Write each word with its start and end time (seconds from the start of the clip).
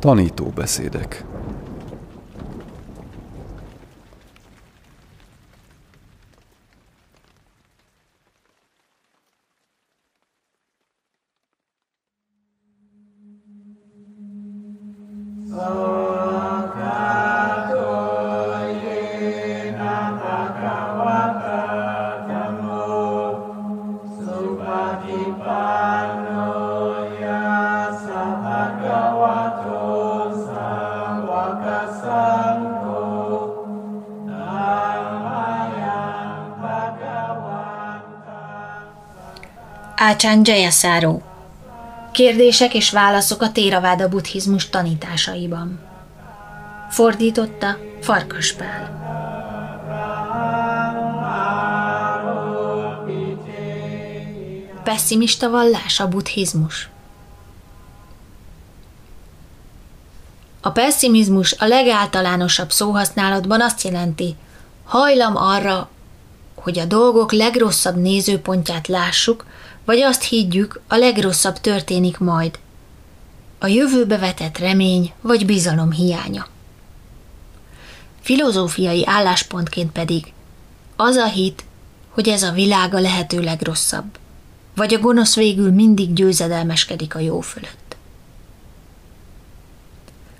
Tanító 0.00 0.50
Ácsán 40.02 40.40
Jayasáró 40.44 41.22
Kérdések 42.12 42.74
és 42.74 42.90
válaszok 42.90 43.42
a 43.42 43.52
Téraváda 43.52 44.08
buddhizmus 44.08 44.68
tanításaiban. 44.68 45.80
Fordította 46.90 47.76
Farkaspál. 48.00 48.98
Pessimista 54.84 55.50
vallás 55.50 56.00
a 56.00 56.08
buddhizmus. 56.08 56.88
A 60.60 60.70
pessimizmus 60.70 61.54
a 61.58 61.66
legáltalánosabb 61.66 62.72
szóhasználatban 62.72 63.60
azt 63.60 63.82
jelenti, 63.82 64.36
hajlam 64.84 65.36
arra, 65.36 65.88
hogy 66.54 66.78
a 66.78 66.84
dolgok 66.84 67.32
legrosszabb 67.32 67.96
nézőpontját 67.96 68.88
lássuk, 68.88 69.44
vagy 69.84 70.00
azt 70.00 70.22
higgyük, 70.22 70.80
a 70.88 70.96
legrosszabb 70.96 71.58
történik 71.58 72.18
majd. 72.18 72.58
A 73.58 73.66
jövőbe 73.66 74.18
vetett 74.18 74.58
remény 74.58 75.12
vagy 75.20 75.46
bizalom 75.46 75.92
hiánya. 75.92 76.46
Filozófiai 78.20 79.06
álláspontként 79.06 79.92
pedig 79.92 80.32
az 80.96 81.16
a 81.16 81.26
hit, 81.26 81.64
hogy 82.10 82.28
ez 82.28 82.42
a 82.42 82.52
világ 82.52 82.94
a 82.94 83.00
lehető 83.00 83.40
legrosszabb, 83.40 84.18
vagy 84.74 84.94
a 84.94 84.98
gonosz 84.98 85.34
végül 85.34 85.70
mindig 85.70 86.12
győzedelmeskedik 86.12 87.14
a 87.14 87.18
jó 87.18 87.40
fölött. 87.40 87.96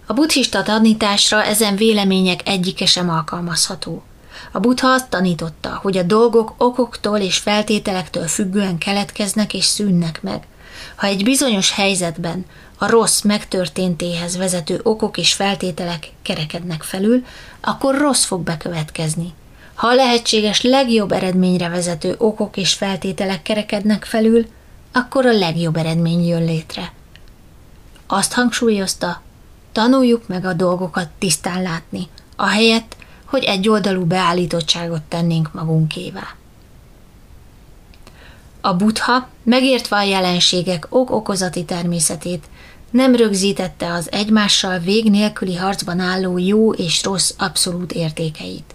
A 0.07 0.13
buddhista 0.13 0.63
tanításra 0.63 1.45
ezen 1.45 1.77
vélemények 1.77 2.49
egyike 2.49 2.87
sem 2.87 3.11
alkalmazható. 3.11 4.03
A 4.53 4.59
buddha 4.59 4.89
azt 4.89 5.09
tanította, 5.09 5.79
hogy 5.83 5.97
a 5.97 6.03
dolgok 6.03 6.55
okoktól 6.57 7.19
és 7.19 7.39
feltételektől 7.39 8.27
függően 8.27 8.79
keletkeznek 8.79 9.55
és 9.55 9.65
szűnnek 9.65 10.23
meg. 10.23 10.47
Ha 10.97 11.07
egy 11.07 11.25
bizonyos 11.25 11.73
helyzetben 11.73 12.45
a 12.79 12.89
rossz 12.89 13.21
megtörténtéhez 13.23 14.37
vezető 14.37 14.81
okok 14.83 15.19
és 15.19 15.33
feltételek 15.33 16.09
kerekednek 16.23 16.83
felül, 16.83 17.25
akkor 17.61 17.99
rossz 17.99 18.25
fog 18.25 18.43
bekövetkezni. 18.43 19.35
Ha 19.75 19.87
a 19.87 19.95
lehetséges 19.95 20.63
legjobb 20.63 21.13
eredményre 21.13 21.69
vezető 21.69 22.15
okok 22.19 22.57
és 22.57 22.73
feltételek 22.73 23.43
kerekednek 23.43 24.05
felül, 24.05 24.47
akkor 24.93 25.27
a 25.27 25.33
legjobb 25.33 25.77
eredmény 25.77 26.27
jön 26.27 26.45
létre. 26.45 26.93
Azt 28.07 28.33
hangsúlyozta, 28.33 29.23
tanuljuk 29.73 30.29
meg 30.29 30.45
a 30.45 30.53
dolgokat 30.53 31.09
tisztán 31.19 31.63
látni, 31.63 32.09
ahelyett, 32.37 32.97
hogy 33.31 33.45
egy 33.45 33.69
oldalú 33.69 34.05
beállítottságot 34.05 35.03
tennénk 35.03 35.53
magunkévá. 35.53 36.35
A 38.61 38.75
buddha, 38.75 39.29
megértve 39.43 39.97
a 39.97 40.03
jelenségek 40.03 40.87
ok-okozati 40.89 41.65
természetét, 41.65 42.45
nem 42.91 43.17
rögzítette 43.17 43.93
az 43.93 44.13
egymással 44.13 44.79
vég 44.79 45.11
nélküli 45.11 45.57
harcban 45.57 46.01
álló 46.01 46.39
jó 46.39 46.73
és 46.73 47.03
rossz 47.03 47.35
abszolút 47.39 47.93
értékeit. 47.93 48.75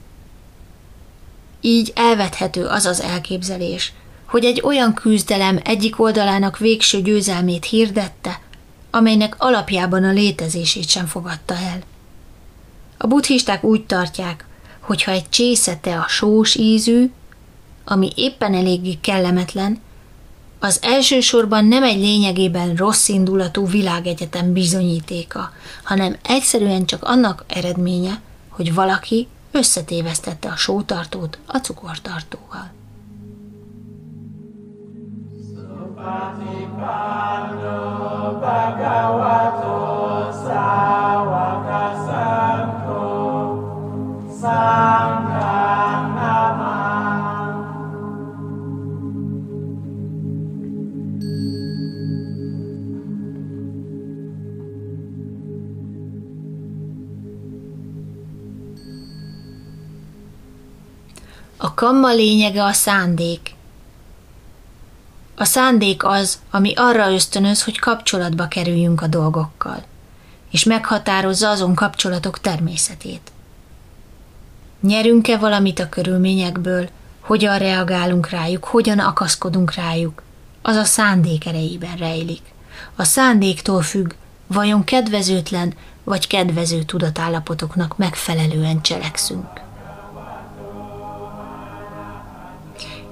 Így 1.61 1.91
elvethető 1.95 2.65
az 2.65 2.85
az 2.85 3.01
elképzelés, 3.01 3.93
hogy 4.25 4.45
egy 4.45 4.61
olyan 4.63 4.93
küzdelem 4.93 5.59
egyik 5.63 5.99
oldalának 5.99 6.57
végső 6.57 7.01
győzelmét 7.01 7.65
hirdette, 7.65 8.39
amelynek 8.91 9.35
alapjában 9.37 10.03
a 10.03 10.11
létezését 10.11 10.89
sem 10.89 11.05
fogadta 11.05 11.53
el. 11.53 11.79
A 12.97 13.07
buddhisták 13.07 13.63
úgy 13.63 13.85
tartják, 13.85 14.45
hogyha 14.79 15.11
egy 15.11 15.29
csészete 15.29 15.97
a 15.99 16.07
sós 16.07 16.55
ízű, 16.55 17.11
ami 17.85 18.11
éppen 18.15 18.53
eléggé 18.53 18.93
kellemetlen, 19.01 19.81
az 20.59 20.79
elsősorban 20.81 21.65
nem 21.65 21.83
egy 21.83 21.99
lényegében 21.99 22.75
rossz 22.75 23.07
indulatú 23.07 23.67
világegyetem 23.67 24.53
bizonyítéka, 24.53 25.51
hanem 25.83 26.15
egyszerűen 26.23 26.85
csak 26.85 27.03
annak 27.03 27.45
eredménye, 27.47 28.21
hogy 28.49 28.73
valaki 28.73 29.27
összetévesztette 29.51 30.49
a 30.49 30.55
sótartót 30.55 31.37
a 31.45 31.57
cukortartóval. 31.57 32.73
Bhagavato 38.39 39.84
kamma 61.75 62.13
lényege 62.13 62.63
a 62.63 62.73
szándék. 62.73 63.53
A 65.35 65.43
szándék 65.43 66.03
az, 66.03 66.39
ami 66.51 66.73
arra 66.75 67.11
ösztönöz, 67.11 67.63
hogy 67.63 67.79
kapcsolatba 67.79 68.47
kerüljünk 68.47 69.01
a 69.01 69.07
dolgokkal, 69.07 69.83
és 70.51 70.63
meghatározza 70.63 71.49
azon 71.49 71.75
kapcsolatok 71.75 72.39
természetét. 72.39 73.31
Nyerünk-e 74.81 75.37
valamit 75.37 75.79
a 75.79 75.89
körülményekből, 75.89 76.89
hogyan 77.19 77.57
reagálunk 77.57 78.29
rájuk, 78.29 78.63
hogyan 78.63 78.99
akaszkodunk 78.99 79.73
rájuk, 79.73 80.23
az 80.61 80.75
a 80.75 80.83
szándék 80.83 81.45
erejében 81.45 81.95
rejlik. 81.95 82.41
A 82.95 83.03
szándéktól 83.03 83.81
függ, 83.81 84.13
vajon 84.47 84.83
kedvezőtlen 84.83 85.73
vagy 86.03 86.27
kedvező 86.27 86.83
tudatállapotoknak 86.83 87.97
megfelelően 87.97 88.81
cselekszünk. 88.81 89.64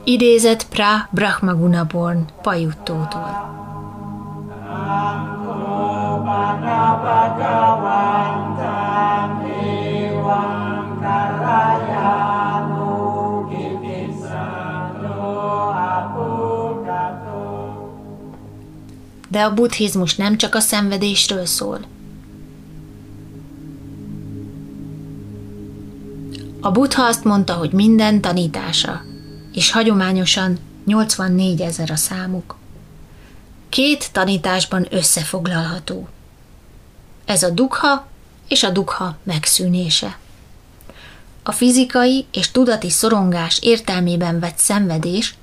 Idézett 0.05 0.67
Pra 0.67 1.07
Brahmagunaborn 1.11 2.25
Pajuttótól. 2.41 3.51
De 19.29 19.43
a 19.43 19.53
buddhizmus 19.53 20.15
nem 20.15 20.37
csak 20.37 20.55
a 20.55 20.59
szenvedésről 20.59 21.45
szól. 21.45 21.79
A 26.61 26.71
buddha 26.71 27.03
azt 27.03 27.23
mondta, 27.23 27.53
hogy 27.53 27.71
minden 27.71 28.21
tanítása, 28.21 29.01
és 29.53 29.71
hagyományosan 29.71 30.59
84 30.85 31.61
ezer 31.61 31.91
a 31.91 31.95
számuk. 31.95 32.55
Két 33.69 34.11
tanításban 34.11 34.87
összefoglalható. 34.89 36.07
Ez 37.25 37.43
a 37.43 37.49
dukha 37.49 38.07
és 38.47 38.63
a 38.63 38.69
dukha 38.69 39.17
megszűnése. 39.23 40.17
A 41.43 41.51
fizikai 41.51 42.25
és 42.31 42.51
tudati 42.51 42.89
szorongás 42.89 43.59
értelmében 43.61 44.39
vett 44.39 44.57
szenvedés 44.57 45.35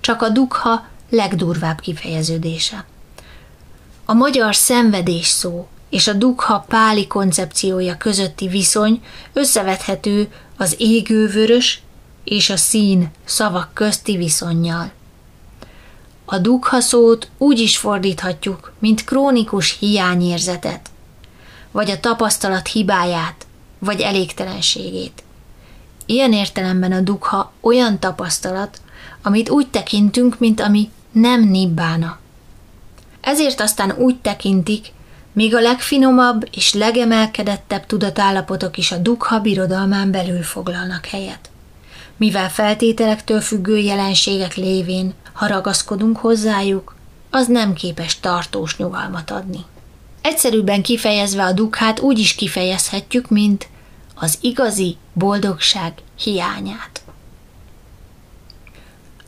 csak 0.00 0.22
a 0.22 0.28
dukha 0.28 0.86
legdurvább 1.10 1.80
kifejeződése. 1.80 2.84
A 4.04 4.12
magyar 4.12 4.54
szenvedés 4.54 5.26
szó 5.26 5.68
és 5.90 6.06
a 6.06 6.12
dukha 6.12 6.64
páli 6.68 7.06
koncepciója 7.06 7.96
közötti 7.96 8.48
viszony 8.48 9.04
összevethető 9.32 10.32
az 10.56 10.74
égővörös 10.78 11.82
és 12.26 12.50
a 12.50 12.56
szín 12.56 13.10
szavak 13.24 13.70
közti 13.74 14.16
viszonyjal. 14.16 14.90
A 16.24 16.38
dukha 16.38 16.80
szót 16.80 17.28
úgy 17.38 17.58
is 17.58 17.76
fordíthatjuk, 17.76 18.72
mint 18.78 19.04
krónikus 19.04 19.76
hiányérzetet, 19.78 20.90
vagy 21.70 21.90
a 21.90 22.00
tapasztalat 22.00 22.68
hibáját, 22.68 23.46
vagy 23.78 24.00
elégtelenségét. 24.00 25.22
Ilyen 26.06 26.32
értelemben 26.32 26.92
a 26.92 27.00
dukha 27.00 27.52
olyan 27.60 27.98
tapasztalat, 27.98 28.80
amit 29.22 29.50
úgy 29.50 29.68
tekintünk, 29.68 30.38
mint 30.38 30.60
ami 30.60 30.90
nem 31.12 31.42
nibbána. 31.48 32.18
Ezért 33.20 33.60
aztán 33.60 33.94
úgy 33.98 34.16
tekintik, 34.16 34.92
míg 35.32 35.54
a 35.54 35.60
legfinomabb 35.60 36.48
és 36.52 36.74
legemelkedettebb 36.74 37.86
tudatállapotok 37.86 38.76
is 38.76 38.92
a 38.92 38.96
dukha 38.96 39.40
birodalmán 39.40 40.10
belül 40.10 40.42
foglalnak 40.42 41.06
helyet. 41.06 41.50
Mivel 42.16 42.50
feltételektől 42.50 43.40
függő 43.40 43.78
jelenségek 43.78 44.54
lévén, 44.54 45.14
ha 45.32 45.46
ragaszkodunk 45.46 46.16
hozzájuk, 46.16 46.94
az 47.30 47.46
nem 47.46 47.72
képes 47.72 48.20
tartós 48.20 48.76
nyugalmat 48.76 49.30
adni. 49.30 49.64
Egyszerűbben 50.22 50.82
kifejezve 50.82 51.44
a 51.44 51.52
dukhát 51.52 52.00
úgy 52.00 52.18
is 52.18 52.34
kifejezhetjük, 52.34 53.28
mint 53.28 53.68
az 54.14 54.38
igazi 54.40 54.96
boldogság 55.12 55.92
hiányát. 56.18 57.02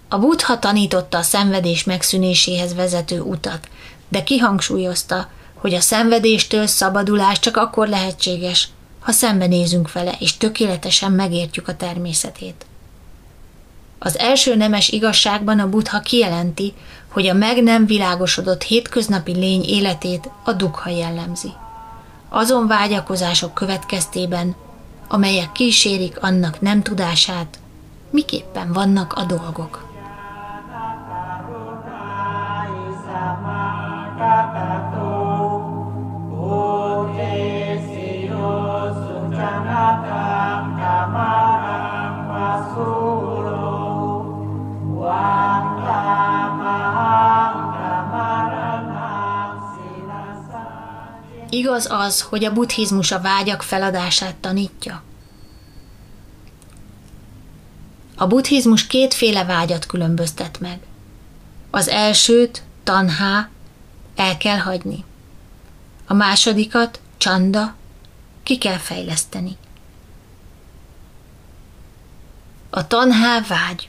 A 0.09 0.19
buddha 0.19 0.59
tanította 0.59 1.19
a 1.19 1.23
szenvedés 1.23 1.85
megszűnéséhez 1.85 2.75
vezető 2.75 3.21
utat, 3.21 3.69
de 4.09 4.23
kihangsúlyozta, 4.23 5.29
hogy 5.55 5.75
a 5.75 5.81
szenvedéstől 5.81 6.67
szabadulás 6.67 7.39
csak 7.39 7.57
akkor 7.57 7.89
lehetséges, 7.89 8.69
ha 9.01 9.13
szembenézünk 9.13 9.93
vele, 9.93 10.15
és 10.19 10.37
tökéletesen 10.37 11.13
megértjük 11.13 11.69
a 11.69 11.77
természetét. 11.77 12.67
Az 13.99 14.19
első 14.19 14.57
nemes 14.57 14.89
igazságban 14.89 15.59
a 15.59 15.69
buddha 15.69 16.01
kijelenti, 16.01 16.75
hogy 17.09 17.27
a 17.27 17.35
meg 17.35 17.63
nem 17.63 17.87
világosodott 17.87 18.63
hétköznapi 18.63 19.33
lény 19.33 19.65
életét 19.65 20.31
a 20.45 20.53
dukha 20.53 20.91
jellemzi. 20.91 21.53
Azon 22.29 22.67
vágyakozások 22.67 23.55
következtében, 23.55 24.55
amelyek 25.09 25.53
kísérik 25.53 26.23
annak 26.23 26.61
nem 26.61 26.83
tudását, 26.83 27.59
miképpen 28.11 28.73
vannak 28.73 29.13
a 29.13 29.25
dolgok. 29.25 29.88
Igaz 51.51 51.87
az, 51.91 52.21
hogy 52.21 52.45
a 52.45 52.53
buddhizmus 52.53 53.11
a 53.11 53.21
vágyak 53.21 53.63
feladását 53.63 54.35
tanítja? 54.35 55.03
A 58.17 58.27
buddhizmus 58.27 58.87
kétféle 58.87 59.45
vágyat 59.45 59.87
különböztet 59.87 60.61
meg. 60.61 60.79
Az 61.71 61.89
elsőt, 61.89 62.63
tanhá, 62.85 63.49
el 64.17 64.37
kell 64.37 64.59
hagyni. 64.59 65.05
A 66.07 66.15
másodikat, 66.15 67.01
csanda, 67.17 67.75
ki 68.43 68.59
kell 68.59 68.77
fejleszteni. 68.77 69.57
A 72.71 72.87
tanhá 72.87 73.41
vágy, 73.41 73.89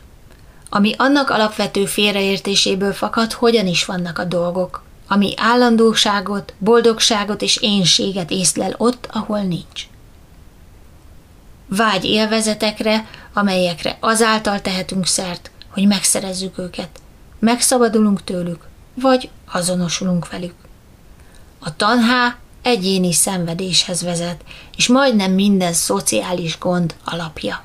ami 0.70 0.94
annak 0.98 1.30
alapvető 1.30 1.86
félreértéséből 1.86 2.94
fakad, 2.94 3.34
hogyan 3.34 3.68
is 3.68 3.86
vannak 3.86 4.20
a 4.20 4.24
dolgok, 4.24 4.84
ami 5.12 5.34
állandóságot, 5.38 6.54
boldogságot 6.58 7.42
és 7.42 7.58
énséget 7.58 8.32
észlel 8.32 8.74
ott, 8.78 9.08
ahol 9.12 9.40
nincs. 9.40 9.88
Vágy 11.68 12.06
élvezetekre, 12.06 13.08
amelyekre 13.34 13.98
azáltal 14.00 14.62
tehetünk 14.62 15.06
szert, 15.06 15.52
hogy 15.68 15.88
megszerezzük 15.88 16.58
őket, 16.58 16.90
megszabadulunk 17.40 18.24
tőlük, 18.24 18.68
vagy 18.94 19.30
azonosulunk 19.52 20.30
velük. 20.30 20.56
A 21.60 21.76
tanhá 21.76 22.38
egyéni 22.62 23.14
szenvedéshez 23.14 24.02
vezet, 24.02 24.44
és 24.78 24.88
majdnem 24.88 25.32
minden 25.32 25.74
szociális 25.74 26.60
gond 26.60 26.96
alapja. 27.04 27.64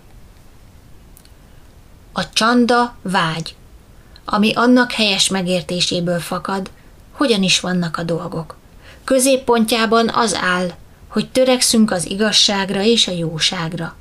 A 2.12 2.32
csanda 2.32 2.96
vágy, 3.02 3.54
ami 4.24 4.52
annak 4.54 4.92
helyes 4.92 5.28
megértéséből 5.28 6.20
fakad, 6.20 6.70
hogyan 7.14 7.42
is 7.42 7.60
vannak 7.60 7.96
a 7.96 8.02
dolgok. 8.02 8.56
Középpontjában 9.04 10.08
az 10.08 10.34
áll, 10.34 10.70
hogy 11.08 11.30
törekszünk 11.30 11.90
az 11.90 12.06
igazságra 12.10 12.82
és 12.82 13.08
a 13.08 13.12
jóságra. 13.12 13.96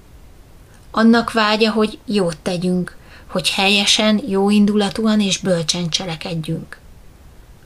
Annak 0.92 1.32
vágya, 1.32 1.72
hogy 1.72 1.98
jót 2.06 2.38
tegyünk, 2.38 2.98
hogy 3.28 3.50
helyesen, 3.50 4.22
jóindulatúan 4.28 5.20
és 5.20 5.38
bölcsen 5.38 5.90
cselekedjünk. 5.90 6.78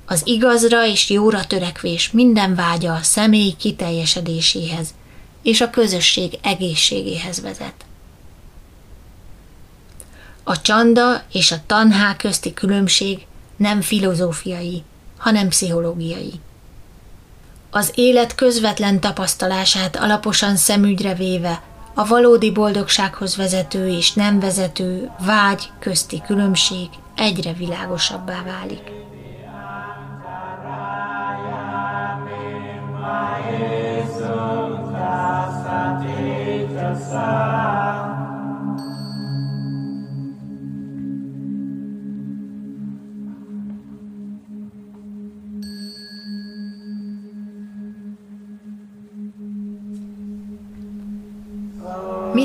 Az 0.05 0.21
igazra 0.25 0.85
és 0.85 1.09
jóra 1.09 1.45
törekvés 1.45 2.11
minden 2.11 2.55
vágya 2.55 2.93
a 2.93 3.03
személy 3.03 3.55
kiteljesedéséhez 3.57 4.93
és 5.41 5.61
a 5.61 5.69
közösség 5.69 6.39
egészségéhez 6.41 7.41
vezet. 7.41 7.85
A 10.43 10.61
csanda 10.61 11.23
és 11.31 11.51
a 11.51 11.57
tanhá 11.65 12.15
közti 12.15 12.53
különbség 12.53 13.25
nem 13.57 13.81
filozófiai, 13.81 14.83
hanem 15.17 15.47
pszichológiai. 15.47 16.33
Az 17.69 17.91
élet 17.95 18.35
közvetlen 18.35 18.99
tapasztalását 18.99 19.95
alaposan 19.95 20.55
szemügyre 20.55 21.13
véve 21.13 21.61
a 21.93 22.05
valódi 22.05 22.51
boldogsághoz 22.51 23.35
vezető 23.35 23.87
és 23.87 24.13
nem 24.13 24.39
vezető 24.39 25.11
vágy 25.25 25.69
közti 25.79 26.21
különbség 26.25 26.89
egyre 27.15 27.53
világosabbá 27.53 28.43
válik. 28.43 29.06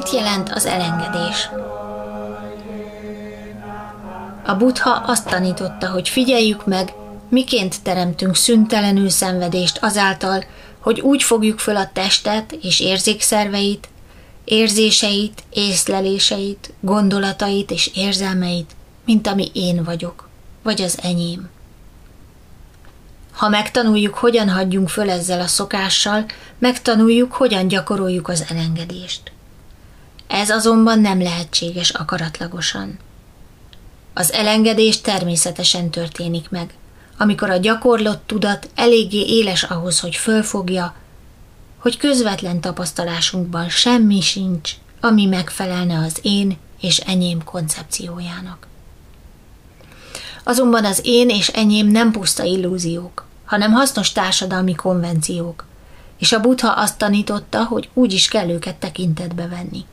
Mit 0.03 0.13
jelent 0.13 0.51
az 0.53 0.67
elengedés? 0.67 1.51
A 4.45 4.55
buddha 4.55 4.91
azt 4.91 5.29
tanította, 5.29 5.91
hogy 5.91 6.09
figyeljük 6.09 6.67
meg, 6.67 6.93
miként 7.29 7.83
teremtünk 7.83 8.37
szüntelenül 8.37 9.09
szenvedést 9.09 9.79
azáltal, 9.83 10.45
hogy 10.79 11.01
úgy 11.01 11.23
fogjuk 11.23 11.59
föl 11.59 11.77
a 11.77 11.91
testet 11.93 12.53
és 12.53 12.81
érzékszerveit, 12.81 13.89
érzéseit, 14.45 15.43
észleléseit, 15.51 16.73
gondolatait 16.81 17.71
és 17.71 17.91
érzelmeit, 17.95 18.71
mint 19.05 19.27
ami 19.27 19.51
én 19.53 19.85
vagyok, 19.85 20.29
vagy 20.63 20.83
az 20.83 20.99
enyém. 21.03 21.51
Ha 23.33 23.49
megtanuljuk, 23.49 24.15
hogyan 24.15 24.51
hagyjunk 24.51 24.89
föl 24.89 25.11
ezzel 25.11 25.41
a 25.41 25.47
szokással, 25.47 26.25
megtanuljuk, 26.59 27.33
hogyan 27.33 27.69
gyakoroljuk 27.69 28.29
az 28.29 28.45
elengedést. 28.49 29.33
Ez 30.33 30.51
azonban 30.51 31.01
nem 31.01 31.23
lehetséges 31.23 31.91
akaratlagosan. 31.91 32.99
Az 34.15 34.33
elengedés 34.33 35.01
természetesen 35.01 35.91
történik 35.91 36.51
meg, 36.51 36.75
amikor 37.19 37.51
a 37.51 37.57
gyakorlott 37.57 38.27
tudat 38.27 38.69
eléggé 38.75 39.25
éles 39.27 39.63
ahhoz, 39.63 40.01
hogy 40.01 40.17
fölfogja, 40.17 40.95
hogy 41.79 41.97
közvetlen 41.97 42.61
tapasztalásunkban 42.61 43.69
semmi 43.69 44.21
sincs, 44.21 44.73
ami 45.01 45.27
megfelelne 45.27 45.99
az 45.99 46.19
én 46.23 46.59
és 46.81 46.99
enyém 46.99 47.45
koncepciójának. 47.45 48.67
Azonban 50.45 50.85
az 50.85 51.01
én 51.05 51.29
és 51.29 51.49
enyém 51.49 51.87
nem 51.87 52.11
puszta 52.11 52.43
illúziók, 52.43 53.27
hanem 53.45 53.73
hasznos 53.73 54.13
társadalmi 54.13 54.75
konvenciók, 54.75 55.67
és 56.19 56.33
a 56.33 56.41
buddha 56.41 56.71
azt 56.71 56.99
tanította, 56.99 57.65
hogy 57.65 57.89
úgy 57.95 58.13
is 58.13 58.29
kell 58.29 58.49
őket 58.49 58.77
tekintetbe 58.77 59.49
venni 59.49 59.85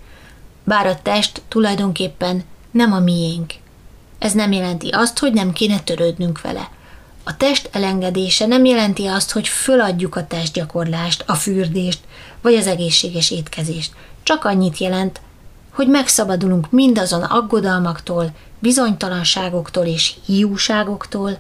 bár 0.70 0.88
a 0.88 1.00
test 1.02 1.42
tulajdonképpen 1.48 2.44
nem 2.72 2.94
a 2.94 3.00
miénk. 3.00 3.54
Ez 4.20 4.34
nem 4.34 4.52
jelenti 4.52 4.90
azt, 4.90 5.20
hogy 5.20 5.34
nem 5.34 5.52
kéne 5.52 5.80
törődnünk 5.80 6.42
vele. 6.42 6.70
A 7.24 7.38
test 7.38 7.70
elengedése 7.72 8.46
nem 8.46 8.66
jelenti 8.66 9.06
azt, 9.06 9.32
hogy 9.32 9.48
föladjuk 9.48 10.16
a 10.16 10.28
testgyakorlást, 10.28 11.24
a 11.28 11.34
fürdést, 11.34 12.00
vagy 12.42 12.54
az 12.54 12.68
egészséges 12.68 13.32
étkezést. 13.32 13.94
Csak 14.24 14.46
annyit 14.46 14.78
jelent, 14.78 15.22
hogy 15.72 15.88
megszabadulunk 15.88 16.72
mindazon 16.72 17.24
aggodalmaktól, 17.24 18.32
bizonytalanságoktól 18.60 19.86
és 19.86 20.14
hiúságoktól, 20.26 21.38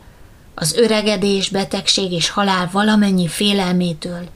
az 0.55 0.74
öregedés, 0.74 1.50
betegség 1.50 2.12
és 2.12 2.29
halál 2.29 2.69
valamennyi 2.71 3.27
félelmétől, 3.27 4.27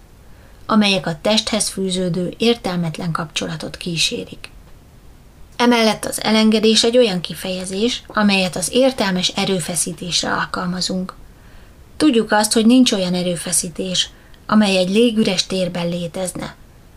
amelyek 0.65 1.07
a 1.07 1.19
testhez 1.21 1.69
fűződő 1.69 2.33
értelmetlen 2.37 3.11
kapcsolatot 3.11 3.77
kísérik. 3.77 4.51
Emellett 5.63 6.05
az 6.05 6.23
elengedés 6.23 6.83
egy 6.83 6.97
olyan 6.97 7.21
kifejezés, 7.21 8.03
amelyet 8.07 8.55
az 8.55 8.69
értelmes 8.71 9.27
erőfeszítésre 9.27 10.33
alkalmazunk. 10.33 11.13
Tudjuk 11.97 12.31
azt, 12.31 12.53
hogy 12.53 12.65
nincs 12.65 12.91
olyan 12.91 13.13
erőfeszítés, 13.13 14.09
amely 14.47 14.77
egy 14.77 14.89
légüres 14.89 15.45
térben 15.45 15.89
létezne, 15.89 16.55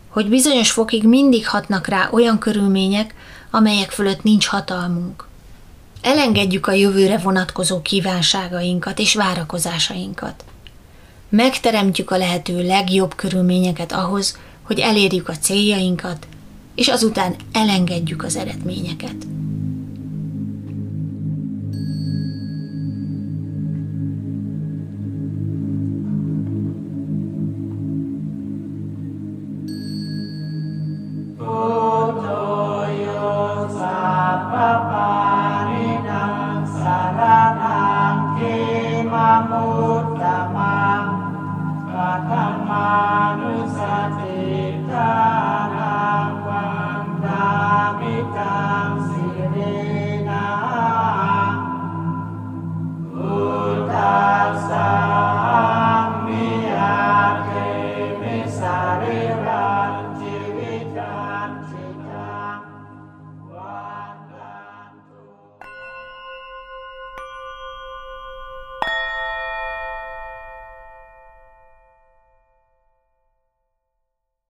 hogy 0.08 0.28
bizonyos 0.28 0.70
fokig 0.70 1.04
mindig 1.04 1.48
hatnak 1.48 1.86
rá 1.86 2.08
olyan 2.12 2.38
körülmények, 2.38 3.14
amelyek 3.50 3.90
fölött 3.90 4.22
nincs 4.22 4.46
hatalmunk. 4.46 5.28
Elengedjük 6.02 6.66
a 6.66 6.72
jövőre 6.72 7.18
vonatkozó 7.18 7.82
kívánságainkat 7.82 8.98
és 8.98 9.14
várakozásainkat. 9.14 10.44
Megteremtjük 11.28 12.10
a 12.10 12.16
lehető 12.16 12.66
legjobb 12.66 13.14
körülményeket 13.14 13.92
ahhoz, 13.92 14.38
hogy 14.62 14.78
elérjük 14.78 15.28
a 15.28 15.36
céljainkat, 15.36 16.26
és 16.76 16.88
azután 16.88 17.34
elengedjük 17.52 18.24
az 18.24 18.36
eredményeket. 18.36 19.16